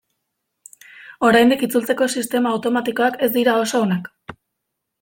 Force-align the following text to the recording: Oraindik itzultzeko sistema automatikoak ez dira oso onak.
Oraindik 1.27 1.65
itzultzeko 1.67 2.09
sistema 2.21 2.55
automatikoak 2.55 3.21
ez 3.29 3.33
dira 3.39 3.57
oso 3.67 3.87
onak. 3.87 4.13